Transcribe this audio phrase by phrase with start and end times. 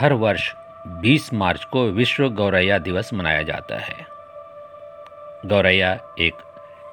[0.00, 0.52] हर वर्ष
[0.86, 3.94] 20 मार्च को विश्व गौरैया दिवस मनाया जाता है।
[5.46, 6.32] गौरैया एक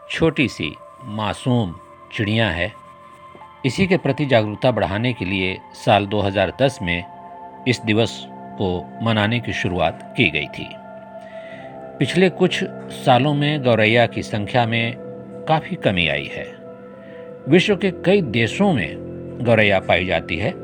[0.10, 1.80] छोटी सी मासूम
[2.14, 2.74] चिड़िया है।
[3.66, 7.04] इसी के प्रति जागरूकता बढ़ाने के लिए साल 2010 में
[7.68, 10.70] इस दिवस को मनाने की शुरुआत की गई थी।
[12.00, 14.96] पिछले कुछ सालों में गौरैया की संख्या में
[15.48, 16.56] काफ़ी कमी आई है।
[17.48, 18.96] विश्व के कई देशों में
[19.46, 20.63] गौरैया पाई जाती है।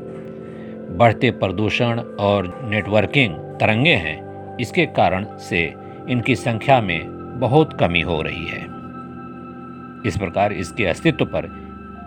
[0.96, 5.74] बढ़ते प्रदूषण और नेटवर्किंग तरंगे हैं। इसके कारण से
[6.08, 7.00] इनकी संख्या में
[7.40, 8.60] बहुत कमी हो रही है।
[10.06, 11.48] इस प्रकार इसके अस्तित्व पर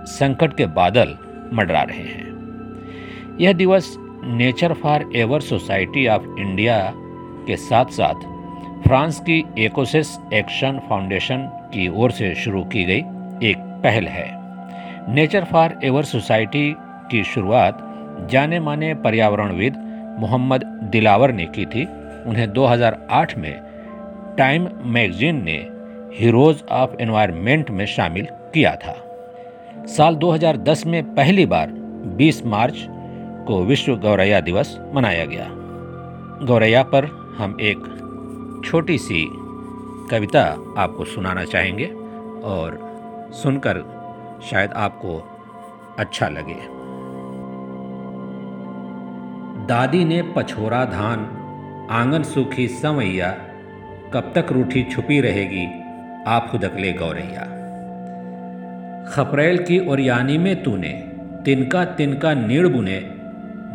[0.08, 1.18] संकट के बादल
[1.54, 4.74] मंडरा रहे हैं। यह दिवस nature
[5.16, 6.94] forever society of India
[7.48, 8.32] के साथ साथ
[8.84, 11.38] फ्रांस की एकोसिस एक्शन फाउंडेशन
[11.74, 13.00] की ओर से शुरू की गई
[13.50, 14.28] एक पहल है।
[15.14, 16.76] नेचर फॉर एवर सोसाइटी
[17.12, 17.90] की शुरुआत
[18.32, 19.74] जाने माने पर्यावरणविद
[20.20, 21.86] मोहम्मद दिलावर ने की थी।
[22.26, 23.62] उन्हें 2008 में
[24.38, 25.70] टाइम मैगजीन ने
[26.14, 28.96] हीरोज ऑफ़ एनवायरनमेंट में शामिल किया था।
[29.88, 31.68] साल 2010 में पहली बार
[32.18, 32.88] 20 मार्च
[33.48, 35.48] को विश्व गौरैया दिवस मनाया गया।
[36.46, 37.06] गौरैया पर
[37.38, 37.78] हम एक
[38.66, 39.28] छोटी सी
[40.12, 41.86] कविता आपको सुनाना चाहेंगे
[42.44, 42.80] और
[43.34, 43.84] सुनकर
[44.50, 45.30] शायद आपको
[46.00, 46.73] अच्छा लगे।
[49.68, 51.20] दादी ने पछोरा धान,
[51.92, 53.32] आँगन सूखी समैया
[54.14, 55.66] कब तक रूठी छुपी रहेगी,
[56.28, 57.42] आप खुदकले गौरैया।
[59.10, 60.90] खपरेल की ओरियानी में तूने,
[61.46, 63.12] तिनका तिनका नीड़ बुने,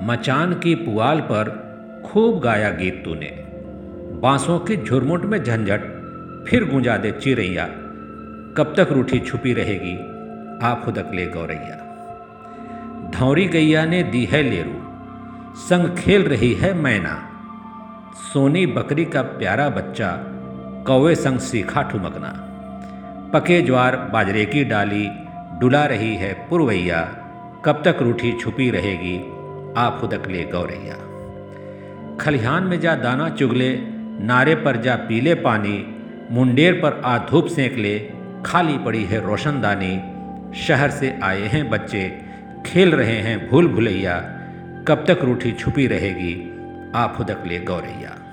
[0.03, 1.51] मचान की पुआल पर
[2.07, 3.45] खूब गाया गीत तूने।
[4.21, 5.81] बांसों की झुरमुट में झंझट,
[6.49, 7.67] फिर गुंजा दे चिरैया,
[8.57, 9.97] कब तक रूठी छुपी रहेगी,
[10.67, 11.85] आप खुदकले गौरैया।
[13.19, 14.88] धौरी गैया ने दी है लेरू
[15.59, 17.31] संग खेल रही है मैना।
[18.33, 20.11] सोनी बकरी का प्यारा बच्चा
[20.87, 22.29] कौवे संग सीखा ठुमकना।
[23.33, 25.09] पके ज्वार बाजरे की डाली,
[25.61, 27.03] डुला रही है पुरवैया।
[27.65, 29.19] कब तक रूठी छुपी रहेगी,
[29.77, 30.95] आप खुदक ले गौरैया।
[32.17, 33.79] खलिहान में जा दाना चुगले,
[34.21, 35.95] नारे पर जा पीले पानी,
[36.31, 38.13] मुंडेर पर आ धूप सेंक ले,
[38.47, 40.01] खाली पड़ी है रोशनदानी।
[40.61, 42.21] शहर से आए हैं बच्चे,
[42.67, 44.35] खेल रहे हैं भूल भुलैया।
[44.89, 46.51] कब तक रूठी छुपी रहेगी?
[46.95, 48.28] आप खुदक ले गौरैया।